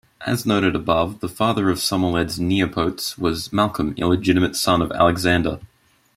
As 0.25 0.47
noted 0.47 0.75
above, 0.75 1.19
the 1.19 1.29
father 1.29 1.69
of 1.69 1.77
Somerled's 1.79 2.39
"nepotes" 2.39 3.19
was 3.19 3.53
Malcolm, 3.53 3.93
illegitimate 3.97 4.55
son 4.55 4.81
of 4.81 4.91
Alexander. 4.91 5.59